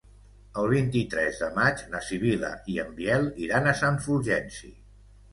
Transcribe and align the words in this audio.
El 0.59 0.67
vint-i-tres 0.69 1.35
de 1.41 1.49
maig 1.57 1.83
na 1.91 2.01
Sibil·la 2.07 2.49
i 2.75 2.77
en 2.83 2.89
Biel 3.01 3.27
iran 3.49 3.69
a 3.69 3.75
Sant 3.83 4.01
Fulgenci. 4.07 4.71